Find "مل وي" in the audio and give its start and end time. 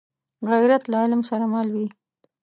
1.53-1.87